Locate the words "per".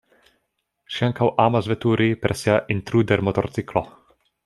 2.25-2.37